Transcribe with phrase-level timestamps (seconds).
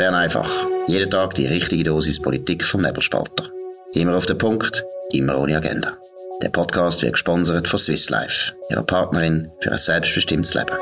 [0.00, 0.50] Bern einfach.
[0.86, 3.50] Jeden Tag die richtige Dosis Politik vom Nebelspalter.
[3.92, 4.82] Immer auf den Punkt,
[5.12, 5.92] immer ohne Agenda.
[6.40, 10.72] Der Podcast wird gesponsert von Swiss Life, ihrer Partnerin für ein selbstbestimmtes Leben.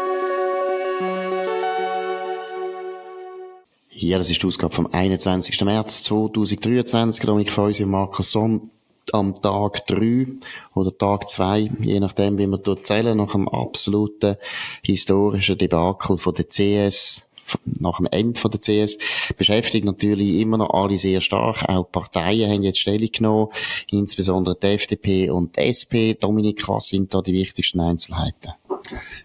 [3.90, 5.64] Ja, das ist die Ausgabe vom 21.
[5.64, 7.26] März 2023.
[7.26, 8.70] Dominik Feusi und Markus Somm
[9.10, 10.28] am Tag 3
[10.74, 14.36] oder Tag 2, je nachdem, wie wir dort zählen, nach einem absoluten
[14.82, 17.27] historischen Debakel von der CS
[17.64, 18.98] nach dem Ende der CS
[19.36, 21.68] beschäftigt natürlich immer noch alle sehr stark.
[21.68, 23.52] Auch Parteien haben jetzt Stellung genommen,
[23.90, 26.14] insbesondere die FDP und die SP.
[26.14, 28.52] Dominik, was sind da die wichtigsten Einzelheiten?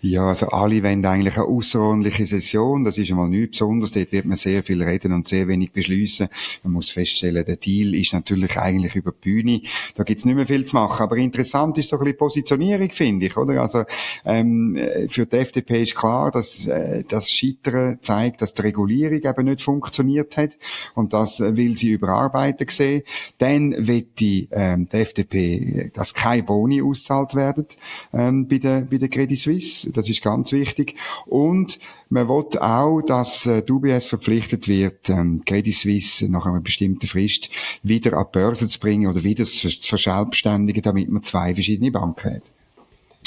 [0.01, 2.83] Ja, also alle wollen eigentlich eine außerordentliche Session.
[2.83, 3.91] Das ist einmal nichts Besonderes.
[3.91, 6.27] Dort wird man sehr viel reden und sehr wenig beschließen.
[6.63, 9.61] Man muss feststellen, der Deal ist natürlich eigentlich über die Bühne.
[9.95, 11.03] Da gibt's nicht mehr viel zu machen.
[11.03, 13.61] Aber interessant ist so ein bisschen Positionierung, finde ich, oder?
[13.61, 13.83] Also,
[14.25, 14.77] ähm,
[15.09, 19.61] für die FDP ist klar, dass äh, das Scheitern zeigt, dass die Regulierung eben nicht
[19.61, 20.57] funktioniert hat.
[20.95, 23.03] Und das will sie überarbeiten sehen.
[23.37, 27.65] Dann wird die, ähm, die FDP, dass keine Boni auszahlt werden,
[28.13, 29.91] ähm, bei der, bei der Credit Suisse.
[29.91, 30.95] Das ist ganz wichtig.
[31.25, 37.07] Und man will auch, dass äh, UBS verpflichtet wird, ähm, Credit Suisse nach einer bestimmten
[37.07, 37.49] Frist
[37.83, 42.35] wieder an die Börse zu bringen oder wieder zu verselbstständigen, damit man zwei verschiedene Banken
[42.35, 42.43] hat.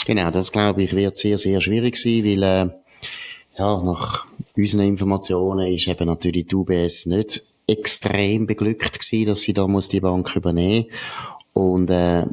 [0.05, 2.69] Genau, das glaube ich wird sehr, sehr schwierig sein, weil äh,
[3.59, 9.53] ja, nach unseren Informationen ist eben natürlich die UBS nicht extrem beglückt gewesen, dass sie
[9.53, 10.87] da muss die Bank übernehmen
[11.57, 12.27] und äh,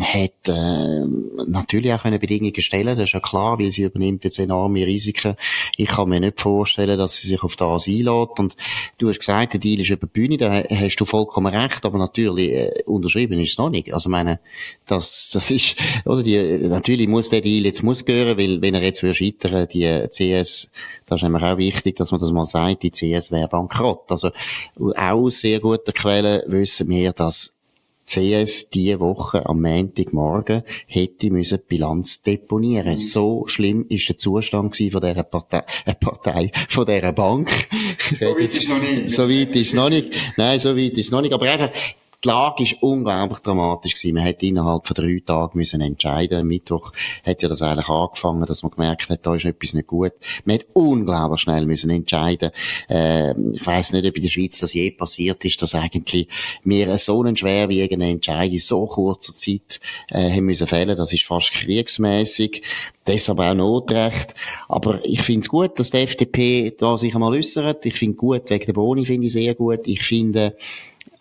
[0.00, 1.04] hat äh,
[1.46, 5.36] natürlich auch eine Bedingungen stellen, das ist ja klar, weil sie übernimmt jetzt enorme Risiken.
[5.76, 8.38] Ich kann mir nicht vorstellen, dass sie sich auf das einlädt.
[8.38, 8.56] Und
[8.96, 11.98] du hast gesagt, der Deal ist über die Bühne, da hast du vollkommen recht, aber
[11.98, 13.92] natürlich äh, unterschrieben ist es noch nicht.
[13.92, 14.40] Also meine,
[14.86, 18.82] das, das ist, oder die, natürlich muss der Deal jetzt muss gehören, weil wenn er
[18.82, 20.70] jetzt würde scheitern, die CS,
[21.04, 24.10] das ist nämlich auch wichtig, dass man das mal sagt, die CS wäre bankrott.
[24.10, 24.30] Also
[24.96, 27.53] auch sehr gute Quellen wissen wir, dass
[28.06, 32.94] CS diese Woche am Montagmorgen hätte müssen die Bilanz deponieren.
[32.94, 32.98] Mhm.
[32.98, 37.50] So schlimm ist der Zustand von dieser Partei, äh, Partei, von dieser Bank.
[38.18, 39.10] So weit ist es noch nicht.
[39.10, 40.14] So weit ist es noch nicht.
[40.36, 41.32] Nein, so weit ist es noch nicht.
[41.32, 41.70] Aber einfach,
[42.24, 44.14] die Lage ist unglaublich dramatisch gewesen.
[44.14, 46.40] Man hätte innerhalb von drei Tagen müssen entscheiden.
[46.40, 46.92] Am Mittwoch
[47.24, 50.12] hat ja das eigentlich angefangen, dass man gemerkt hat, da ist etwas nicht gut.
[50.44, 52.50] Man hat unglaublich schnell müssen entscheiden.
[52.88, 56.28] Äh, ich weiß nicht, ob in der Schweiz das je passiert ist, dass eigentlich
[56.64, 59.80] wir so einen schwerwiegenden Entscheid in so kurzer Zeit
[60.10, 60.96] äh, haben müssen fällen.
[60.96, 62.62] Das ist fast kriegsmäßig.
[63.06, 64.34] Deshalb auch Notrecht.
[64.68, 67.84] Aber ich finde es gut, dass die FDP da sich einmal äußert.
[67.84, 69.86] Ich finde gut, wegen der Boni finde ich sehr gut.
[69.86, 70.56] Ich finde,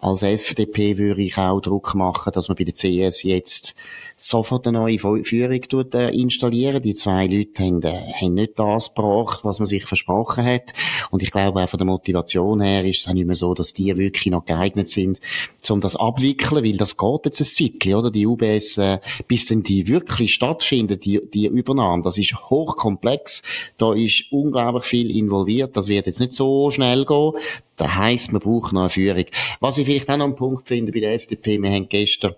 [0.04, 3.74] als FDP würde ich auch Druck machen, dass man bei der CS jetzt
[4.18, 6.82] sofort eine neue Führung tut, äh, installieren.
[6.82, 10.74] Die zwei Leute haben, äh, haben nicht das gebracht, was man sich versprochen hat.
[11.10, 13.74] Und ich glaube auch von der Motivation her ist es auch nicht mehr so, dass
[13.74, 15.22] die wirklich noch geeignet sind,
[15.70, 18.12] um das abwickeln, weil das geht jetzt ein Zeitchen, oder?
[18.12, 23.42] Die UBS, äh, bis denn die wirklich stattfindet, die, die Übernahme, das ist hochkomplex.
[23.78, 25.78] Da ist unglaublich viel involviert.
[25.78, 27.34] Das wird jetzt nicht so schnell gehen.
[27.76, 29.26] Das heisst, man braucht noch eine Führung.
[29.60, 32.34] Was ich vielleicht auch noch einen Punkt finde bei der FDP, wir haben gestern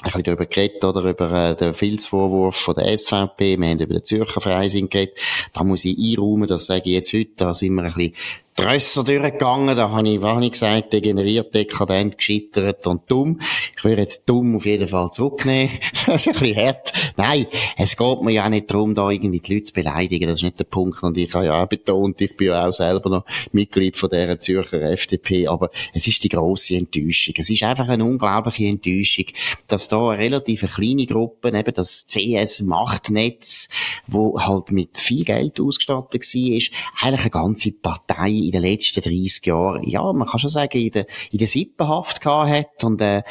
[0.00, 3.94] ein bisschen darüber geredet, oder, über äh, den Filzvorwurf von der SVP, wir haben über
[3.94, 5.18] den Zürcher Freisinn geredet.
[5.52, 8.14] Da muss ich einräumen, das sage ich jetzt heute, da sind wir ein bisschen
[8.58, 13.40] Trösser durchgegangen, da habe ich, was ich gesagt, degeneriert, dekadent, gescheitert und dumm.
[13.76, 15.70] Ich würde jetzt dumm auf jeden Fall zurücknehmen.
[16.08, 16.92] ein bisschen hart.
[17.16, 20.38] Nein, es geht mir ja auch nicht darum, da irgendwie die Leute zu beleidigen, das
[20.38, 21.04] ist nicht der Punkt.
[21.04, 24.40] Und ich habe ja auch betont, ich bin ja auch selber noch Mitglied von dieser
[24.40, 27.34] Zürcher FDP, aber es ist die grosse Enttäuschung.
[27.38, 29.26] Es ist einfach eine unglaubliche Enttäuschung,
[29.68, 33.68] dass da eine relativ kleine Gruppe, eben das CS-Machtnetz,
[34.08, 39.46] wo halt mit viel Geld ausgestattet war, eigentlich eine ganze Partei in den letzten 30
[39.46, 43.22] Jahren, ja, man kann schon sagen, in der, in der Sippenhaft gehabt hat und äh,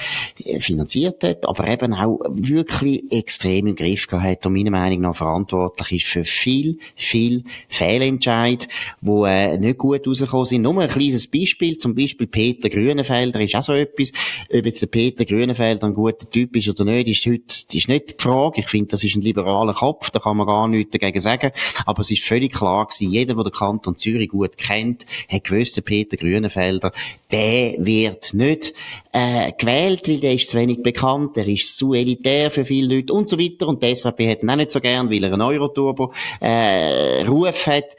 [0.60, 5.16] finanziert hat, aber eben auch wirklich extrem im Griff gehabt hat und meiner Meinung nach
[5.16, 8.68] verantwortlich ist für viel, viel Fehlentscheid,
[9.02, 10.62] wo äh, nicht gut rausgekommen sind.
[10.62, 14.12] Nur ein kleines Beispiel, zum Beispiel Peter Grünenfelder ist auch so etwas,
[14.54, 18.20] ob jetzt der Peter Grünenfelder ein guter Typ ist oder nicht, ist heute, ist nicht
[18.20, 18.62] die Frage.
[18.62, 21.52] Ich finde, das ist ein liberaler Kopf, da kann man gar nichts dagegen sagen,
[21.86, 25.84] aber es ist völlig klar gewesen, jeder, der den Kanton Zürich gut kennt, hat gewusst,
[25.86, 26.92] Peter Grünenfelder,
[27.32, 28.74] der wird nicht
[29.12, 33.14] äh, gewählt, weil der ist zu wenig bekannt, der ist zu elitär für viele Leute
[33.14, 33.68] und so weiter.
[33.68, 37.68] Und die SVP hat ihn auch nicht so gern, weil er einen Euroturbo äh, Ruf
[37.68, 37.96] hat.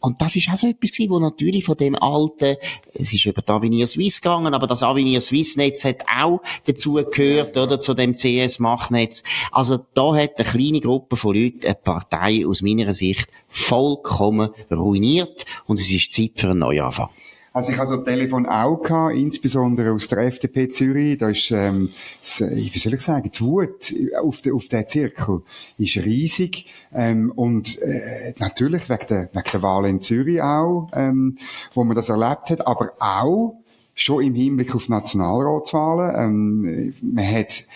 [0.00, 2.56] Und das ist auch so etwas gewesen, wo natürlich von dem alten,
[2.94, 6.94] es ist über die Avenir Suisse gegangen, aber das Avenir Suisse Netz hat auch dazu
[7.10, 9.22] gehört, oder, zu dem CS-Machtnetz.
[9.50, 15.44] Also da hat eine kleine Gruppe von Leuten eine Partei aus meiner Sicht vollkommen ruiniert
[15.66, 17.10] und es ist Zeit für einen Neuanfang.
[17.54, 21.18] Also ich habe so Telefon auch gehabt, insbesondere aus der FDP Zürich.
[21.18, 21.90] Da ist, ähm,
[22.20, 25.42] wie soll ich sagen, die Wut auf, den, auf den Zirkel
[25.78, 26.66] ist riesig.
[26.92, 31.38] Ähm, und äh, natürlich wegen der, wegen der Wahl in Zürich auch, ähm,
[31.74, 33.62] wo man das erlebt hat, aber auch
[33.94, 36.14] schon im Hinblick auf Nationalratswahlen.
[36.16, 37.66] Ähm, man hat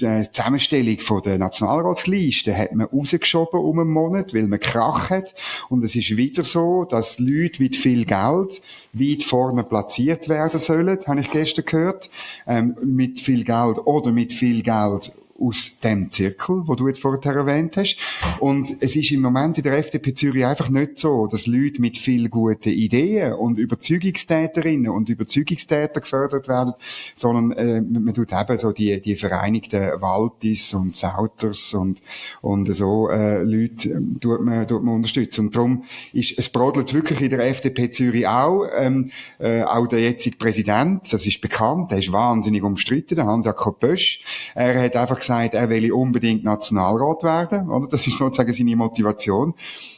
[0.00, 5.34] die Zusammenstellung von der Nationalratsliste hat man rausgeschoben um einen Monat, weil man Krach hat.
[5.68, 8.62] Und es ist wieder so, dass Leute mit viel Geld
[8.92, 12.10] weit vorne platziert werden sollen, habe ich gestern gehört.
[12.46, 17.34] Ähm, mit viel Geld oder mit viel Geld aus dem Zirkel, wo du jetzt vorher
[17.34, 17.98] erwähnt hast.
[18.40, 21.98] Und es ist im Moment in der FDP Zürich einfach nicht so, dass Leute mit
[21.98, 26.74] viel guten Ideen und Überzeugungstäterinnen und Überzeugungstäter gefördert werden,
[27.14, 32.02] sondern äh, man tut eben so die, die Vereinigten Waltis und Sauters und,
[32.40, 35.46] und so äh, Leute ähm, tut, man, tut man unterstützen.
[35.46, 40.00] Und darum ist, es brodelt wirklich in der FDP Zürich auch, ähm, äh, auch der
[40.00, 44.22] jetzige Präsident, das ist bekannt, der ist wahnsinnig umstritten, der Hans-Jakob Bösch,
[44.54, 47.88] er hat einfach gesagt, er will unbedingt Nationalrat werden, oder?
[47.88, 49.54] Das ist sozusagen seine Motivation.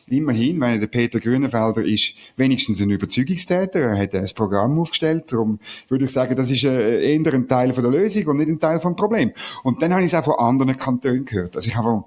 [0.09, 5.59] Immerhin, weil der Peter Grünenfelder ist wenigstens ein Überzeugungstäter, er hat ein Programm aufgestellt, darum
[5.89, 8.61] würde ich sagen, das ist äh, eher ein Teil von der Lösung und nicht ein
[8.61, 9.33] Teil vom Problem.
[9.63, 11.57] Und dann habe ich es auch von anderen Kantonen gehört.
[11.57, 12.05] Also ich habe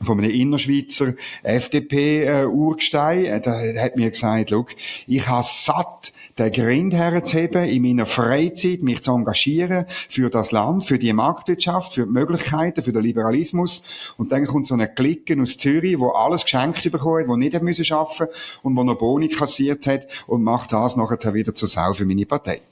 [0.00, 4.68] von einem Innerschweizer FDP-Urgestein, äh, der hat mir gesagt, look,
[5.06, 10.84] ich habe satt, den Grind herzuheben, in meiner Freizeit mich zu engagieren für das Land,
[10.84, 13.82] für die Marktwirtschaft, für die Möglichkeiten, für den Liberalismus.
[14.16, 17.54] Und dann kommt so eine Clique aus Zürich, wo alles geschenkt bekommen hat, wo nicht
[17.54, 18.26] arbeiten müssen
[18.62, 22.26] und wo noch Boni kassiert hat und macht das nachher wieder zur Sau für meine
[22.26, 22.62] Partei.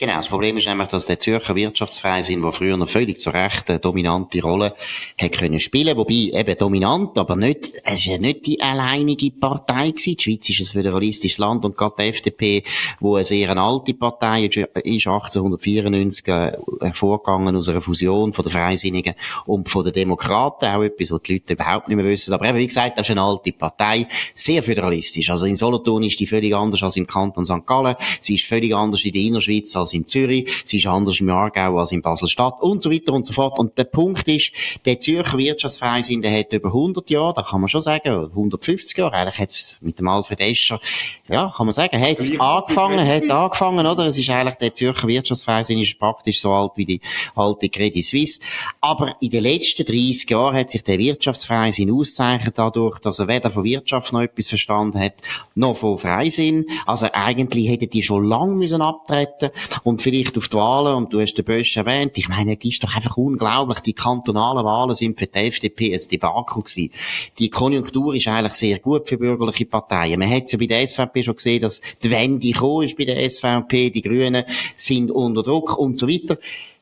[0.00, 3.68] Genau, das Problem ist nämlich, dass der Zürcher Wirtschaftsverein, der früher noch völlig zu Recht
[3.68, 4.76] eine dominante Rolle
[5.20, 9.90] hat können spielen, wobei eben dominant, aber nicht, es ist ja nicht die alleinige Partei
[9.90, 10.16] gewesen.
[10.16, 12.62] Die Schweiz ist ein föderalistisches Land und gerade die FDP,
[13.00, 18.52] wo eine sehr alte Partei ist, ist 1894 äh, hervorgegangen aus einer Fusion von den
[18.52, 19.14] Freisinnigen
[19.46, 22.32] und von den Demokraten, auch etwas, was die Leute überhaupt nicht mehr wissen.
[22.32, 24.06] Aber eben, wie gesagt, das ist eine alte Partei,
[24.36, 25.28] sehr föderalistisch.
[25.28, 27.66] Also in Solothurn ist die völlig anders als im Kanton St.
[27.66, 31.20] Gallen, sie ist völlig anders in der Innerschweiz als als in Zürich, sie ist anders
[31.20, 33.58] im Aargau als in Basel-Stadt und so weiter und so fort.
[33.58, 34.52] Und der Punkt ist,
[34.84, 39.14] der Zürcher Wirtschaftsverein, der hat über 100 Jahre, da kann man schon sagen, 150 Jahre,
[39.14, 40.80] eigentlich hat es mit dem Alfred Escher,
[41.28, 44.06] ja, kann man sagen, hat es angefangen, hat angefangen, oder?
[44.06, 47.00] Es ist eigentlich, der Zürcher Wirtschaftsverein ist praktisch so alt wie die
[47.34, 48.40] alte Credit Suisse.
[48.80, 53.50] Aber in den letzten 30 Jahren hat sich der Wirtschaftsverein auszeichnet dadurch, dass er weder
[53.50, 55.14] von Wirtschaft noch etwas verstanden hat,
[55.54, 56.66] noch von Freisinn.
[56.86, 59.50] Also eigentlich hätten die schon lange müssen abtreten
[59.84, 62.84] und vielleicht auf die Wahlen, und du hast den Bösch erwähnt, ich meine, das ist
[62.84, 66.90] doch einfach unglaublich, die kantonalen Wahlen sind für die FDP ein Debakel gewesen.
[67.38, 70.18] Die Konjunktur ist eigentlich sehr gut für bürgerliche Parteien.
[70.18, 73.04] Man hat es ja bei der SVP schon gesehen, dass die Wende gekommen ist bei
[73.04, 74.44] der SVP, die Grünen
[74.76, 76.38] sind unter Druck und so weiter.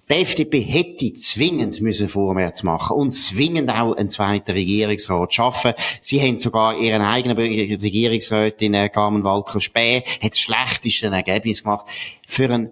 [0.09, 5.73] Die FDP hätte zwingend müssen vorwärts machen und zwingend auch einen zweiten Regierungsrat schaffen.
[6.01, 11.87] Sie haben sogar ihren eigenen Regierungsrätin äh, Carmen Walker Späh hat das schlechteste Ergebnis gemacht.
[12.25, 12.71] Für einen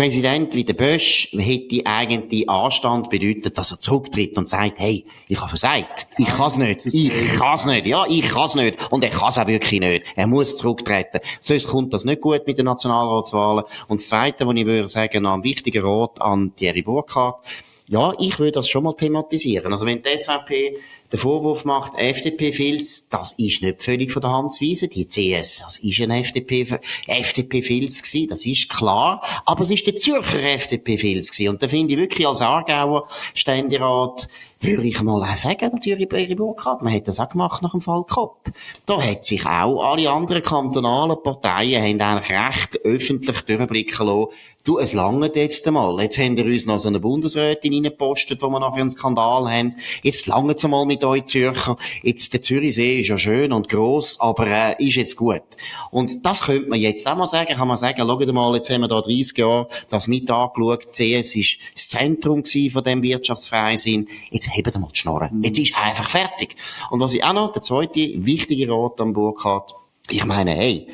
[0.00, 5.38] Präsident wie der Bösch hätte eigentlich Anstand bedeutet, dass er zurücktritt und sagt, hey, ich
[5.38, 6.06] habe versagt.
[6.16, 6.86] Ich kann's nicht.
[6.86, 7.86] Ich kann's nicht.
[7.86, 8.78] Ja, ich kann's nicht.
[8.90, 10.04] Und er kann's auch wirklich nicht.
[10.16, 11.20] Er muss zurücktreten.
[11.38, 13.64] Sonst kommt das nicht gut mit den Nationalratswahlen.
[13.88, 17.44] Und das Zweite, was ich würde sagen, ein wichtiger Rat an Thierry Burkhardt.
[17.86, 19.70] Ja, ich würde das schon mal thematisieren.
[19.70, 20.78] Also wenn die SVP
[21.12, 24.90] den Vorwurf macht, FDP-Filz, das ist nicht völlig von der Hand zu weisen.
[24.90, 29.22] Die CS, das ist ein FDP-Filz gewesen, das ist klar.
[29.44, 31.50] Aber es ist der Zürcher FDP-Filz gewesen.
[31.50, 34.28] Und da finde ich wirklich als Aargauer Ständerat,
[34.60, 36.82] würde ich mal auch sagen, natürlich bei Eri Burkhardt.
[36.82, 38.50] Man hat das auch gemacht nach dem Fall Kopp.
[38.84, 44.28] Da hat sich auch alle anderen kantonalen Parteien haben eigentlich recht öffentlich durchblicken lassen,
[44.62, 45.98] Du, es langt jetzt einmal.
[46.02, 49.74] Jetzt haben wir uns noch so eine Bundesrätin reingepostet, wo wir nachher einen Skandal haben.
[50.02, 51.76] Jetzt langt es einmal mit euch Zürcher.
[52.02, 55.42] Jetzt, der Zürichsee ist ja schön und gross, aber äh, ist jetzt gut.
[55.90, 57.54] Und das könnte man jetzt auch mal sagen.
[57.54, 60.92] Kann man sagen, schaut mal, jetzt haben wir da 30 Jahre das mit angeschaut.
[60.92, 64.08] CS ist das Zentrum von dem Wirtschaftsfreisinn.
[64.30, 65.38] Jetzt heben wir mal die Schnorren.
[65.38, 65.44] Mhm.
[65.44, 66.56] Jetzt ist einfach fertig.
[66.90, 69.74] Und was ich auch noch, der zweite wichtige Rat am Burkhardt,
[70.08, 70.88] ich meine, hey,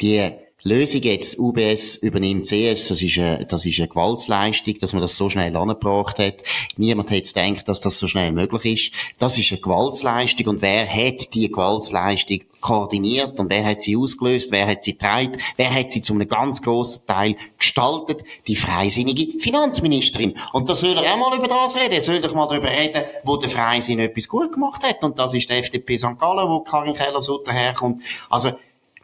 [0.00, 0.30] die
[0.64, 5.16] Lösung jetzt, UBS übernimmt CS, das ist eine, das ist eine Gewaltsleistung, dass man das
[5.16, 6.36] so schnell angebracht hat.
[6.76, 8.94] Niemand hätte gedacht, dass das so schnell möglich ist.
[9.18, 14.52] Das ist eine Gewaltsleistung und wer hat die Gewaltsleistung koordiniert und wer hat sie ausgelöst,
[14.52, 18.22] wer hat sie getragen, wer hat sie zu einem ganz grossen Teil gestaltet?
[18.46, 20.38] Die freisinnige Finanzministerin.
[20.52, 21.94] Und da soll er auch mal über das reden.
[21.94, 25.02] Er soll doch mal darüber reden, wo der Freisinn etwas gut gemacht hat.
[25.02, 26.20] Und das ist der FDP St.
[26.20, 28.02] Gallen, wo Karin Keller-Sutter herkommt.
[28.30, 28.52] Also,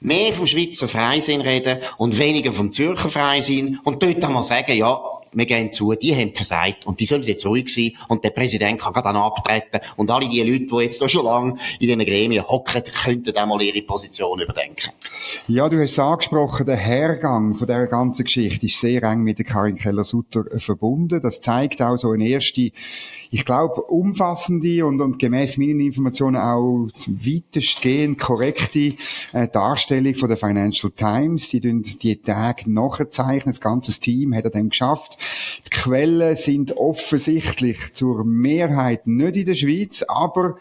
[0.01, 3.79] mehr vom Schweizer Freisinn reden und weniger vom Zürcher Freisinn.
[3.85, 5.01] Und dort einmal sagen, ja,
[5.33, 8.81] wir gehen zu, die haben versagt und die sollen jetzt ruhig sein und der Präsident
[8.81, 12.83] kann dann abtreten und alle die Leute, die jetzt schon lange in diesen Gremien hocken,
[13.05, 14.91] könnten auch mal ihre Position überdenken.
[15.47, 19.39] Ja, du hast es angesprochen, der Hergang von dieser ganzen Geschichte ist sehr eng mit
[19.39, 21.21] der Karin Keller-Sutter verbunden.
[21.21, 22.73] Das zeigt auch so eine erste
[23.31, 28.95] ich glaube, umfassende und, und gemäß meinen Informationen auch weitestgehend korrekte
[29.33, 31.49] äh, Darstellung von der Financial Times.
[31.49, 33.53] Die tun die Tage nachzeichnen.
[33.53, 35.18] Das ganze Team hat er dann geschafft.
[35.67, 40.59] Die Quellen sind offensichtlich zur Mehrheit nicht in der Schweiz, aber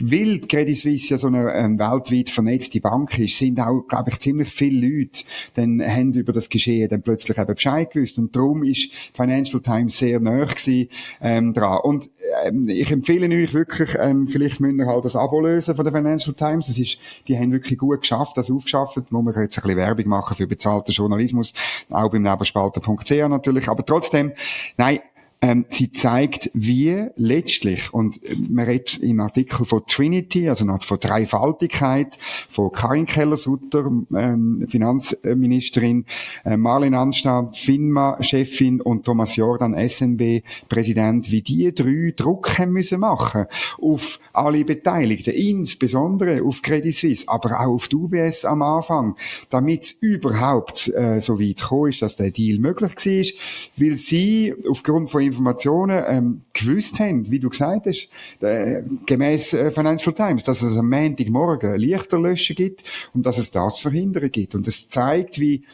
[0.00, 4.20] weil Credit Suisse ja so eine ähm, weltweit vernetzte Bank ist, sind auch, glaube ich,
[4.20, 5.24] ziemlich viele Leute
[5.54, 8.18] dann haben über das Geschehen dann plötzlich eben Bescheid gewusst.
[8.18, 10.88] Und darum ist Financial Times sehr nah gewesen,
[11.20, 11.80] ähm, dran.
[11.82, 12.10] Und
[12.44, 15.94] ähm, ich empfehle euch wirklich, ähm, vielleicht müsst ihr halt das Abo lösen von der
[15.94, 16.66] Financial Times.
[16.66, 18.96] Das ist, die haben wirklich gut geschafft, das aufgeschafft.
[19.10, 21.54] Wo wir jetzt ein bisschen Werbung machen für bezahlten Journalismus,
[21.90, 23.68] auch beim Nebenspalter.ch natürlich.
[23.68, 24.32] Aber trotzdem,
[24.76, 25.00] nein,
[25.42, 30.98] ähm, sie zeigt, wie letztlich, und äh, man redet im Artikel von Trinity, also von
[30.98, 36.06] Dreifaltigkeit, von Karin Keller-Sutter, ähm, Finanzministerin,
[36.44, 43.46] äh, Marlene Anstad, FINMA-Chefin und Thomas Jordan, SNB-Präsident, wie die drei Druck haben müssen machen
[43.80, 49.16] auf alle Beteiligten, insbesondere auf Credit Suisse, aber auch auf die UBS am Anfang,
[49.50, 54.54] damit es überhaupt äh, so weit gekommen ist, dass der Deal möglich war, weil sie
[54.68, 58.08] aufgrund von Informationen ähm, gewusst haben, wie du gesagt hast,
[58.40, 63.80] äh, gemäß äh, Financial Times, dass es am Montagmorgen Lichterlöschen gibt und dass es das
[63.80, 64.54] verhindern gibt.
[64.54, 65.64] Und es zeigt, wie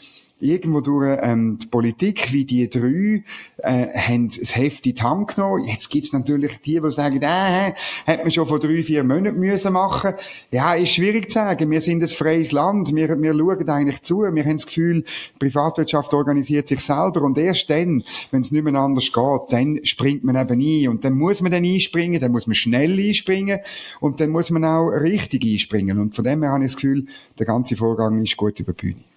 [0.42, 3.22] irgendwo durch ähm, die Politik, wie die drei,
[3.58, 5.64] äh, haben das Heft in die Hand genommen.
[5.64, 7.72] Jetzt gibt's natürlich die, die sagen, äh,
[8.04, 10.14] hätte man schon vor drei, vier Monaten müssen machen
[10.50, 11.70] Ja, ist schwierig zu sagen.
[11.70, 12.94] Wir sind ein freies Land.
[12.94, 14.22] Wir, wir schauen eigentlich zu.
[14.22, 17.22] Wir haben das Gefühl, die Privatwirtschaft organisiert sich selber.
[17.22, 20.88] Und erst dann, wenn es nicht mehr anders geht, dann springt man eben ein.
[20.88, 23.60] Und dann muss man dann einspringen, dann muss man schnell einspringen.
[24.00, 26.00] Und dann muss man auch richtig einspringen.
[26.00, 27.06] Und von dem her habe ich das Gefühl,
[27.38, 29.11] der ganze Vorgang ist gut über die Bühne.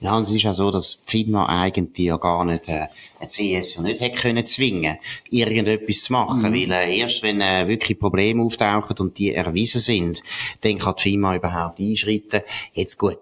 [0.00, 2.86] Ja, und es ist ja so, dass FINMA eigentlich ja gar nicht, äh,
[3.18, 6.70] ein CS ja nicht hätte können zwingen, irgendetwas zu machen, mhm.
[6.70, 10.22] weil äh, erst wenn äh, wirklich Probleme auftauchen und die erwiesen sind,
[10.60, 12.42] dann kann die FINMA überhaupt einschreiten.
[12.74, 13.18] Jetzt gut,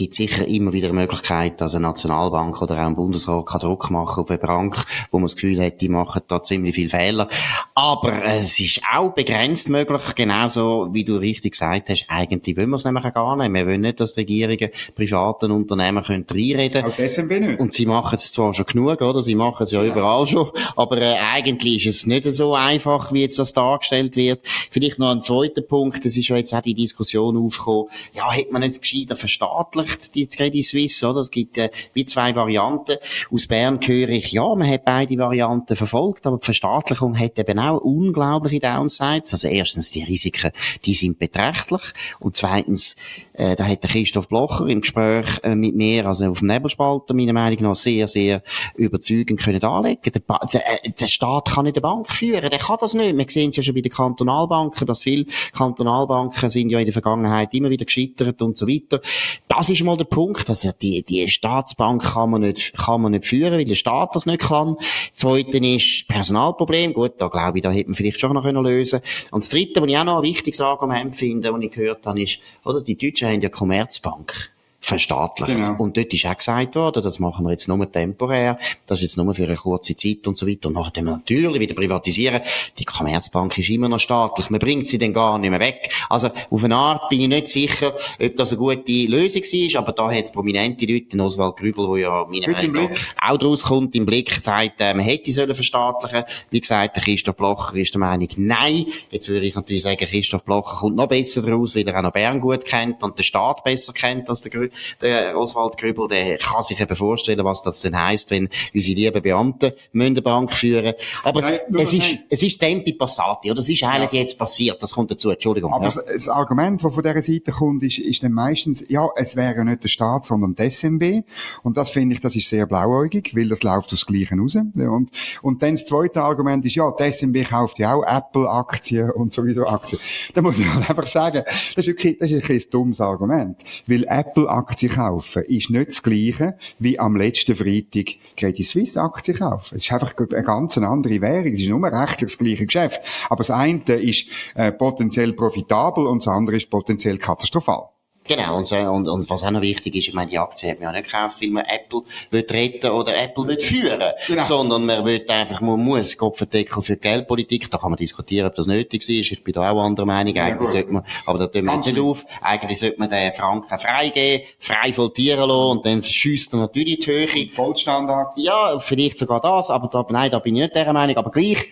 [0.00, 3.90] gibt sicher immer wieder eine Möglichkeit, dass eine Nationalbank oder auch ein Bundesrat kann Druck
[3.90, 7.28] machen auf eine Bank, wo man das Gefühl hat, die machen da ziemlich viele Fehler.
[7.74, 12.76] Aber es ist auch begrenzt möglich, genauso wie du richtig gesagt hast, eigentlich wollen wir
[12.76, 13.52] es nämlich gar nicht.
[13.52, 16.94] Wir wollen nicht, dass die Regierungen privaten Unternehmen können reinreden können.
[16.94, 17.60] Auch SMB nicht.
[17.60, 19.22] Und sie machen es zwar schon genug, oder?
[19.22, 19.92] Sie machen es ja, ja.
[19.92, 20.50] überall schon.
[20.76, 24.40] Aber äh, eigentlich ist es nicht so einfach, wie jetzt das dargestellt wird.
[24.70, 28.52] Vielleicht noch ein zweiter Punkt, es ist ja jetzt auch die Diskussion aufgekommen, ja, hätte
[28.54, 31.20] man nicht gescheiter verstaatlicht verfolgt, die Credit Suisse, oder?
[31.20, 32.96] Es gibt äh, wie zwei Varianten.
[33.32, 37.58] Aus Bern höre ich, ja, man hat beide Varianten verfolgt, aber die Verstaatlichung hat eben
[37.58, 39.32] auch unglaubliche Downsides.
[39.32, 40.52] Also erstens, die Risiken,
[40.84, 41.82] die sind beträchtlich.
[42.18, 42.96] Und zweitens,
[43.34, 47.14] äh, da hat der Christoph Blocher im Gespräch äh, mit mir, also auf dem Nebelspalter,
[47.14, 48.42] meiner Meinung nach sehr, sehr
[48.76, 50.00] überzeugend können anlegen.
[50.04, 53.16] Der, der, äh, der Staat kann nicht eine Bank führen, der kann das nicht.
[53.16, 56.92] Wir sehen es ja schon bei den Kantonalbanken, dass viele Kantonalbanken sind ja in der
[56.92, 59.00] Vergangenheit immer wieder gescheitert und so weiter.
[59.48, 63.26] Das ist mal der Punkt, also die, die Staatsbank kann man nicht, kann man nicht
[63.26, 64.76] führen, weil der Staat das nicht kann.
[65.12, 66.92] Zweitens ist Personalproblem.
[66.92, 69.28] Gut, da glaube ich, da hätte man vielleicht schon noch lösen können.
[69.32, 72.22] Und das Dritte, was ich auch noch ein wichtiges Argument finde, was ich gehört habe,
[72.22, 75.56] ist, oder, die Deutschen haben ja Commerzbank verstaatlichen.
[75.56, 75.82] Genau.
[75.82, 79.16] Und dort ist auch gesagt worden, das machen wir jetzt nur temporär, das ist jetzt
[79.16, 80.68] nur für eine kurze Zeit und so weiter.
[80.68, 82.40] Und nachher wir natürlich wieder privatisieren.
[82.78, 84.48] Die Commerzbank ist immer noch staatlich.
[84.50, 85.90] Man bringt sie dann gar nicht mehr weg.
[86.08, 89.92] Also, auf eine Art bin ich nicht sicher, ob das eine gute Lösung war, aber
[89.92, 93.94] da hat es prominente Leute, Oswald Grübel, der ja meiner Meinung nach auch daraus kommt,
[93.94, 96.24] im Blick, sagt, äh, man hätte sollen verstaatlichen.
[96.50, 98.86] Wie gesagt, der Christoph Blocher ist der Meinung, nein.
[99.10, 102.12] Jetzt würde ich natürlich sagen, Christoph Blocher kommt noch besser raus, weil er auch noch
[102.12, 104.69] Bern gut kennt und den Staat besser kennt als der Grübel
[105.00, 109.22] der Oswald Grübel, der kann sich eben vorstellen, was das denn heisst, wenn unsere lieben
[109.22, 110.94] Beamten eine Bank führen.
[111.24, 113.60] Aber nein, es ist, es ist Tempi Passati, oder?
[113.60, 114.20] Das ist eigentlich ja.
[114.20, 114.82] jetzt passiert.
[114.82, 115.30] Das kommt dazu.
[115.30, 115.72] Entschuldigung.
[115.72, 116.00] Aber ja.
[116.12, 119.82] das Argument, das von dieser Seite kommt, ist, ist dann meistens, ja, es wäre nicht
[119.84, 121.24] der Staat, sondern die SMB.
[121.62, 124.54] Und das finde ich, das ist sehr blauäugig, weil das läuft aus Gleichen raus.
[124.54, 125.10] Und,
[125.42, 129.66] und dann das zweite Argument ist, ja, die SMB kauft ja auch Apple-Aktien und sowieso
[129.66, 130.00] Aktien.
[130.34, 133.56] Da muss ich halt einfach sagen, das ist wirklich, das ist ein dummes Argument.
[133.86, 139.38] Weil Apple-Aktien Aktien kaufen ist nicht das Gleiche wie am letzten Freitag Credit Suisse Aktien
[139.38, 139.76] kaufen.
[139.76, 141.52] Es ist einfach eine ganz andere Währung.
[141.52, 143.00] Es ist nur rechtlich das gleiche Geschäft.
[143.28, 147.88] Aber das eine ist äh, potenziell profitabel und das andere ist potenziell katastrophal.
[148.30, 150.78] Genau, und, so, und, und was auch noch wichtig ist, ich meine, die Aktie hat
[150.78, 154.42] man ja nicht gekauft, weil man Apple will retten oder Apple will führen, genau.
[154.44, 158.68] sondern man will einfach, man muss Kopfendeckel für Geldpolitik, da kann man diskutieren, ob das
[158.68, 161.64] nötig ist, ich bin da auch anderer Meinung, eigentlich ja, sollte man, aber da tun
[161.64, 166.04] wir jetzt nicht auf, eigentlich sollte man den Franken freigeben, frei votieren lassen und dann
[166.04, 167.48] schießt er natürlich die Höhe.
[167.48, 168.34] Vollstandard.
[168.36, 171.66] Ja, vielleicht sogar das, aber da, nein, da bin ich nicht der Meinung, aber gleich,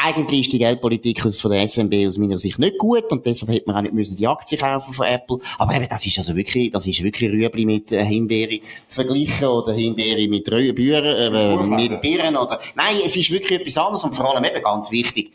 [0.00, 3.66] eigentlich ist die Geldpolitik von der SMB aus meiner Sicht nicht gut und deshalb hätte
[3.66, 5.38] man auch nicht müssen die Aktie kaufen von Apple.
[5.58, 9.72] Aber eben, das ist also wirklich, das ist wirklich Rüebli mit äh, Himbeere verglichen oder
[9.72, 14.34] Himbeere mit Rüebüren, äh, mit Birnen oder, nein, es ist wirklich etwas anderes und vor
[14.34, 15.32] allem eben ganz wichtig,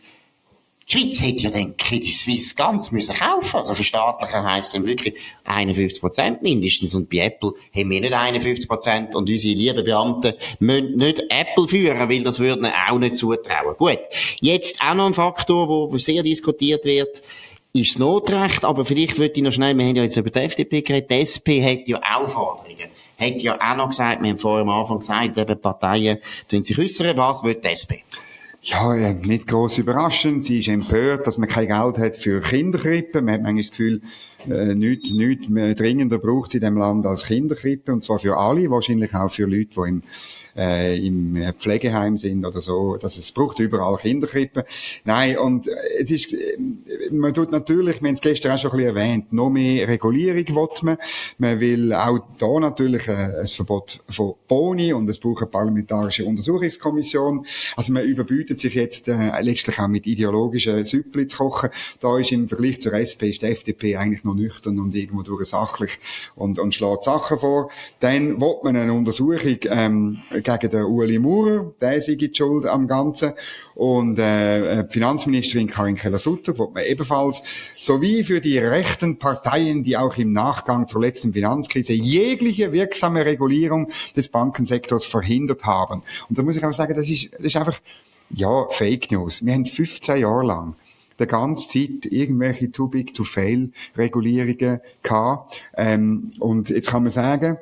[0.88, 3.58] die Schweiz hätte ja dann Credit Suisse ganz müssen kaufen.
[3.58, 6.96] Also verstaatlichen heisst dann wirklich 51 Prozent mindestens.
[6.96, 11.68] Und bei Apple haben wir nicht 51 Prozent und unsere lieben Beamten müssen nicht Apple
[11.68, 13.76] führen, weil das würden auch nicht zutrauen.
[13.78, 14.00] Gut.
[14.42, 17.24] Jetzt auch noch ein Faktor, wo sehr diskutiert wird
[17.74, 20.40] ist das Notrecht, aber vielleicht würde ich noch schnell, wir haben ja jetzt über die
[20.40, 22.90] FDP geredet, die SP hat ja auch Forderungen.
[23.20, 26.78] Hat ja auch noch gesagt, wir haben vorher am Anfang gesagt, eben Parteien tun sich
[26.78, 28.06] äußern, was will die SP?
[28.66, 30.42] Ja, nicht groß überraschend.
[30.42, 33.26] Sie ist empört, dass man kein Geld hat für Kinderkrippen.
[33.26, 34.02] Man hat manchmal das Gefühl,
[34.50, 37.92] äh, nichts, nichts mehr dringender braucht es in dem Land als Kinderkrippe.
[37.92, 40.04] Und zwar für alle, wahrscheinlich auch für Leute, die im
[40.56, 44.64] äh, im Pflegeheim sind oder so, dass es braucht überall Kinderkrippen.
[45.04, 46.58] Nein, und äh, es ist, äh,
[47.12, 50.56] man tut natürlich, wir haben es gestern auch schon ein bisschen erwähnt, noch mehr Regulierung
[50.56, 50.98] will man.
[51.38, 56.26] Man will auch da natürlich äh, ein Verbot von Boni und es braucht eine parlamentarische
[56.26, 57.46] Untersuchungskommission.
[57.76, 61.70] Also man überbietet sich jetzt äh, letztlich auch mit ideologischen Süppli zu kochen.
[62.00, 65.46] Da ist im Vergleich zur SP ist die FDP eigentlich noch nüchtern und irgendwo durch
[65.46, 66.00] sachlich
[66.36, 67.70] und, und schlägt Sachen vor.
[68.00, 72.88] Dann will man eine Untersuchung ähm, gegen den Ueli Maurer, der sei die Schuld am
[72.88, 73.34] Ganzen.
[73.76, 79.98] Und äh, die Finanzministerin Karin Keller-Sutter wird man ebenfalls, sowie für die rechten Parteien, die
[79.98, 86.04] auch im Nachgang zur letzten Finanzkrise jegliche wirksame Regulierung des Bankensektors verhindert haben.
[86.30, 87.80] Und da muss ich auch sagen, das ist, das ist einfach,
[88.30, 89.46] ja, Fake News.
[89.46, 90.76] Wir haben 15 Jahre lang
[91.20, 95.62] der ganze Zeit irgendwelche Too Big to Fail Regulierungen gehabt.
[95.76, 97.58] Ähm, und jetzt kann man sagen,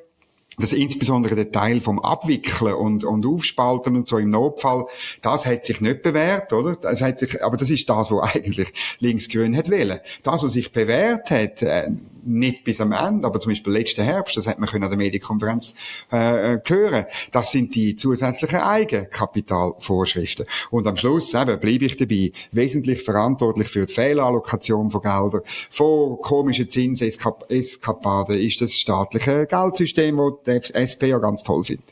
[0.57, 4.85] dass insbesondere der Teil vom Abwickeln und, und Aufspalten und so im Notfall,
[5.21, 6.75] das hat sich nicht bewährt, oder?
[6.75, 9.99] Das hat sich, aber das ist das, was eigentlich Linksgrün hat wählen.
[10.23, 11.89] Das, was sich bewährt hat, äh,
[12.23, 14.97] nicht bis am Ende, aber zum Beispiel letzten Herbst, das hat man können an der
[14.97, 15.73] Medienkonferenz
[16.11, 20.45] äh, hören, das sind die zusätzlichen Eigenkapitalvorschriften.
[20.69, 26.19] Und am Schluss eben bleibe ich dabei, wesentlich verantwortlich für die Fehlallokation von Geldern, von
[26.21, 31.90] komischen Zinseskapaden ist das staatliche Geldsystem, das die SP ja ganz toll findet.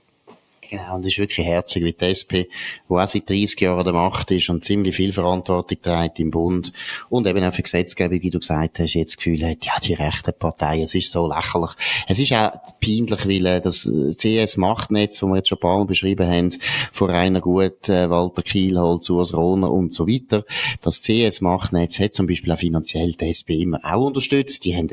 [0.69, 2.45] Genau, und das ist wirklich herzig wie die SP,
[2.87, 6.29] wo auch seit 30 Jahren an der Macht ist und ziemlich viel Verantwortung trägt im
[6.29, 6.73] Bund
[7.09, 9.95] und eben auch für Gesetzgebung, wie du gesagt hast, jetzt das Gefühl hat, ja, die
[9.95, 11.71] rechten Parteien, es ist so lächerlich.
[12.07, 15.77] Es ist auch peinlich, weil äh, das äh, CS-Machtnetz, das wir jetzt schon ein paar
[15.79, 16.51] Mal beschrieben haben,
[16.93, 20.45] von Rainer Gut, äh, Walter Kielholz, Urs Rohner und so weiter,
[20.83, 24.65] das CS-Machtnetz hat zum Beispiel auch finanziell die SP immer auch unterstützt.
[24.65, 24.89] Die haben,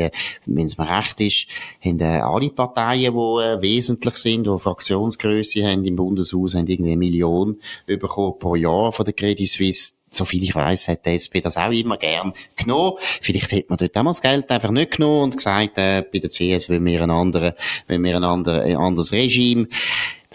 [0.47, 1.47] wenn es mir recht ist,
[1.85, 7.61] haben alle Parteien, die wesentlich sind, die Fraktionsgröße haben im Bundeshaus, haben irgendwie eine Million
[7.87, 11.70] bekommen pro Jahr von der Credit Suisse soviel ich weiß, hat die SP das auch
[11.70, 12.96] immer gern genommen.
[13.00, 16.68] Vielleicht hätte man dort das Geld einfach nicht genommen und gesagt, äh, bei der CS
[16.70, 17.57] wollen wir ein, andere,
[17.88, 19.68] wollen wir ein, andere, ein anderes Regime.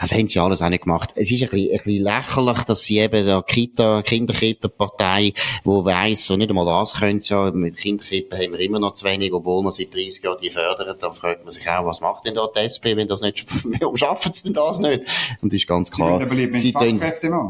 [0.01, 1.11] Das haben sie alles auch nicht gemacht.
[1.15, 5.33] Es ist ein bisschen, ein bisschen lächerlich, dass sie eben da Kita, Kinderkrippenpartei,
[5.63, 8.93] wo weiss, so nicht einmal das können sie ja, mit Kinderkrippen haben wir immer noch
[8.93, 10.97] zu wenig, obwohl man seit 30 Jahren die fördern.
[10.99, 13.45] Da fragt man sich auch, was macht denn da die SP, wenn das nicht,
[13.79, 15.03] warum schaffen sie denn das nicht?
[15.41, 16.19] Und das ist ganz klar.
[16.53, 16.99] Sie tun,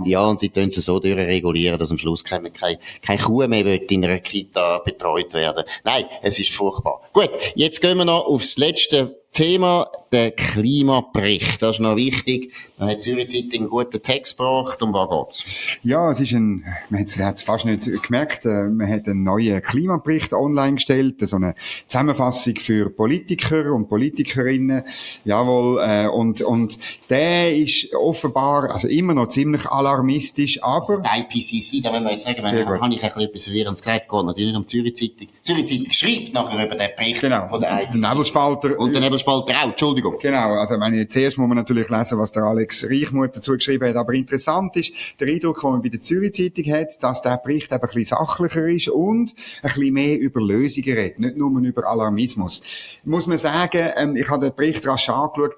[0.03, 3.63] ja, und sie tun sie so durchregulieren, dass am Schluss keine, keine, keine Kuh mehr
[3.63, 5.63] wird in einer Kita betreut werden.
[5.85, 7.01] Nein, es ist furchtbar.
[7.13, 11.61] Gut, jetzt gehen wir noch aufs letzte Thema, der Klimabericht.
[11.61, 12.53] Das ist noch wichtig.
[12.77, 14.81] Da hat Zürich Zeitung einen guten Text gebracht.
[14.81, 15.77] Um was geht's?
[15.83, 19.61] Ja, es ist ein, man hat es fast nicht gemerkt, äh, man hat einen neuen
[19.61, 21.55] Klimabericht online gestellt, so eine
[21.87, 24.83] Zusammenfassung für Politiker und Politikerinnen.
[25.23, 26.77] Jawohl, äh, und, und
[27.09, 31.03] der ist offenbar, also immer noch ziemlich alarmistisch, aber...
[31.05, 34.09] Also IPCC, da müssen wir jetzt sagen, wenn, habe ich ein bisschen etwas verwirrendes gesagt,
[34.09, 35.29] geht natürlich nicht um Zürich Zeitung.
[35.41, 37.47] Zürich Zeitung schreibt nachher über den Bericht genau.
[37.47, 37.95] von der IPCC.
[37.95, 38.77] Nebelspalter.
[38.77, 40.17] Und der Nebelspalter auch, Entschuldigung.
[40.19, 43.95] Genau, also meine, zuerst muss man natürlich lesen, was der Alex Reichmuth dazu geschrieben hat,
[43.95, 47.71] aber interessant ist, der Eindruck, den man bei der Zürich Zeitung hat, dass der Bericht
[47.71, 51.87] eben ein bisschen sachlicher ist und ein bisschen mehr über Lösungen redet, nicht nur über
[51.87, 52.61] Alarmismus.
[53.03, 55.55] Muss man sagen, ähm, ich habe den Bericht rasch angeschaut,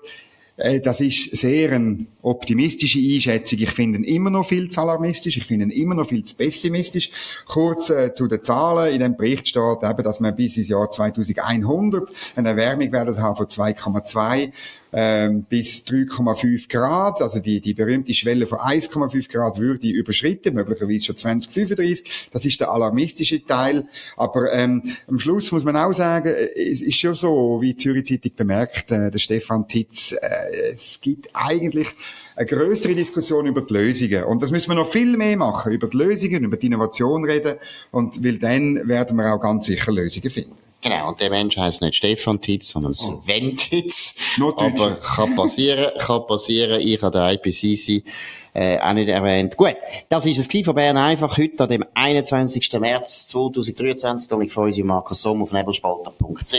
[0.56, 3.58] das ist sehr eine optimistische Einschätzung.
[3.60, 5.38] Ich finde ihn immer noch viel zu alarmistisch.
[5.38, 7.10] Ich finde ihn immer noch viel zu pessimistisch.
[7.48, 8.94] Kurz äh, zu den Zahlen.
[8.94, 13.36] In dem Bericht steht eben, dass wir bis ins Jahr 2100 eine Erwärmung werden haben
[13.36, 14.52] von 2,2
[14.94, 17.22] ähm, bis 3,5 Grad.
[17.22, 22.30] Also die, die berühmte Schwelle von 1,5 Grad würde überschritten, möglicherweise schon 2035.
[22.32, 23.88] Das ist der alarmistische Teil.
[24.16, 27.78] Aber ähm, am Schluss muss man auch sagen, äh, es ist schon so, wie die
[27.78, 31.88] Zürich Zeitung bemerkt, äh, der Stefan Titz, äh, es gibt eigentlich
[32.36, 34.24] eine größere Diskussion über die Lösungen.
[34.26, 37.58] Und das müssen wir noch viel mehr machen, über die Lösungen, über die Innovation reden.
[37.92, 40.63] Und weil dann werden wir auch ganz sicher Lösungen finden.
[40.84, 43.22] Genau, und der Mensch heißt nicht Stefan Titz, sondern oh.
[43.24, 44.16] Sven Titz.
[44.38, 46.82] Nur Aber kann passieren, kann passieren.
[46.82, 48.04] Ich habe den IPCC
[48.54, 49.56] äh, auch nicht erwähnt.
[49.56, 49.76] Gut,
[50.10, 52.72] das ist es von Bern einfach heute an dem 21.
[52.80, 54.30] März 2023.
[54.30, 56.54] Dominik Feusi und Markus Somm auf nebelspalter.ch.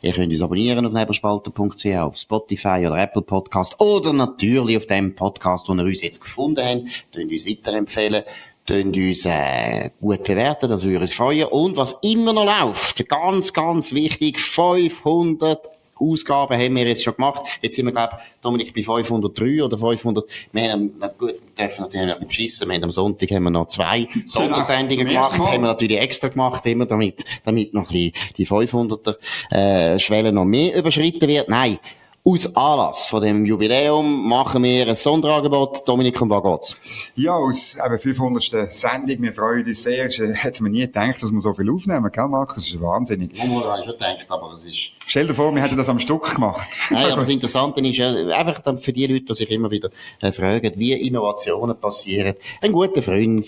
[0.00, 5.14] Ihr könnt uns abonnieren auf nebelspalter.ch, auf Spotify oder Apple Podcast oder natürlich auf dem
[5.14, 7.12] Podcast, wo ihr uns jetzt gefunden habt.
[7.12, 8.24] Könnt uns weiterempfehlen
[8.66, 11.46] Tönt uns äh, gut bewerten, das würde uns freuen.
[11.46, 17.42] Und was immer noch läuft, ganz, ganz wichtig, 500 Ausgaben haben wir jetzt schon gemacht.
[17.62, 20.24] Jetzt sind wir, glaube Dominik, bei 503 oder 500.
[20.52, 22.68] Wir haben, gut, wir dürfen natürlich nicht beschissen.
[22.68, 25.38] Wir haben am Sonntag haben wir noch zwei Sondersendungen gemacht.
[25.38, 29.16] Haben wir natürlich extra gemacht, immer damit, damit noch bisschen die 500er,
[29.50, 31.48] äh, Schwelle noch mehr überschritten wird.
[31.48, 31.78] Nein.
[32.28, 35.86] Aus Anlass von dem Jubiläum machen wir ein Sonderangebot.
[35.86, 37.10] Dominik, um was geht's?
[37.14, 38.74] Ja, aus eben 500.
[38.74, 39.22] Sendung.
[39.22, 40.08] Wir freuen uns sehr.
[40.08, 42.64] Hätten wir nie gedacht, dass wir so viel aufnehmen, gell, Markus?
[42.64, 43.32] Das ist wahnsinnig.
[43.32, 44.90] Ja, habe ich schon gedacht, aber es ist...
[45.06, 46.68] Stell dir vor, wir hätten das am Stück gemacht.
[46.90, 50.32] Nein, aber das Interessante ist ja, einfach für die Leute, die sich immer wieder äh,
[50.32, 52.34] fragen, wie Innovationen passieren.
[52.60, 53.46] Ein guter Freund,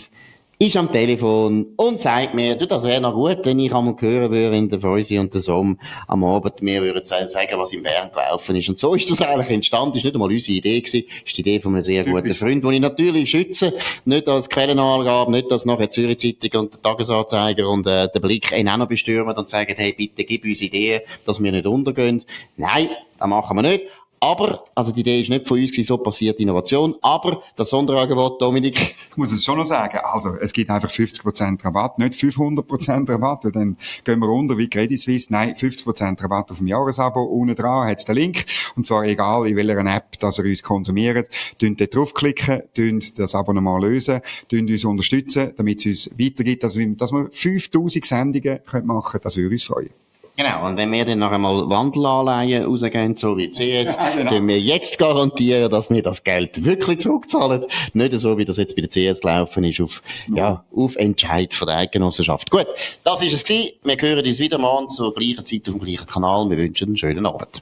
[0.61, 4.33] ist am Telefon und sagt mir, du, das wäre noch gut, wenn ich einmal hören
[4.33, 8.11] würde, wenn der Feusi und der Somm am Abend mir würden sagen, was in Bern
[8.11, 8.69] gelaufen ist.
[8.69, 9.91] Und so ist das eigentlich entstanden.
[9.91, 11.05] Das ist nicht einmal unsere Idee gewesen.
[11.07, 13.73] Das ist die Idee von einem sehr guten Freund, den ich natürlich schütze.
[14.05, 18.51] Nicht als Quellenangabe, nicht als nachher Zürich Zeitung und der Tagesanzeiger und äh, der Blick
[18.51, 22.25] ihn auch noch bestürmen und sagen, hey, bitte gib uns Ideen, dass wir nicht untergehen.
[22.57, 23.85] Nein, das machen wir nicht.
[24.21, 28.97] Aber, also die Idee ist nicht von uns so passiert Innovation, aber das Sonderangebot, Dominik.
[29.11, 33.45] Ich muss es schon noch sagen, also es gibt einfach 50% Rabatt, nicht 500% Rabatt,
[33.45, 35.33] weil dann gehen wir unter wie Credit Suisse.
[35.33, 38.45] Nein, 50% Rabatt auf dem Jahresabo, unten dran hat's den Link,
[38.77, 41.29] und zwar egal in welcher App, dass ihr uns konsumiert.
[41.61, 46.77] Dünnt dort draufklicken, dünnt das Abonnement lösen, dünnt uns unterstützen, damit es uns weitergibt, dass
[46.77, 49.91] wir, dass wir 5000 Sendungen machen können, das würde uns freuen.
[50.39, 54.31] Genau, und wenn wir dann noch einmal Wandelanleihen rausgehen, so wie CS, ja, genau.
[54.31, 57.65] können wir jetzt garantieren, dass wir das Geld wirklich zurückzahlen.
[57.93, 60.01] Nicht so, wie das jetzt bei der CS gelaufen ist, auf,
[60.33, 62.53] ja, auf Entscheid von der Eidgenossenschaft.
[62.53, 62.69] Gut,
[63.03, 63.73] das ist es gewesen.
[63.83, 66.49] Wir hören uns wieder mal zur gleichen Zeit auf dem gleichen Kanal.
[66.49, 67.61] Wir wünschen einen schönen Abend.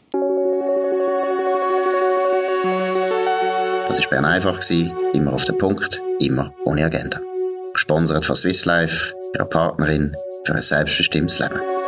[3.88, 4.60] Das war Bern einfach,
[5.14, 7.20] immer auf den Punkt, immer ohne Agenda.
[7.72, 11.85] Gesponsert von Swiss Life, ihrer Partnerin für ein selbstbestimmtes Leben.